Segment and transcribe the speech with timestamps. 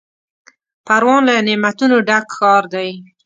[0.85, 2.89] پروان له نعمتونو ډک ښار دی.